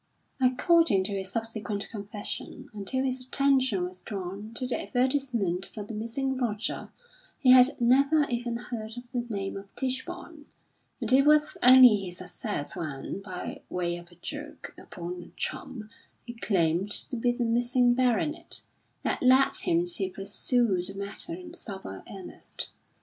[0.41, 5.93] According to his subsequent confession, until his attention was drawn to the advertisement for the
[5.93, 6.89] missing Roger,
[7.37, 10.45] he had never even heard of the name of Tichborne,
[10.99, 15.91] and it was only his success when, by way of a joke upon a chum,
[16.23, 18.63] he claimed to be the missing baronet,
[19.03, 22.71] that led him to pursue the matter in sober earnest.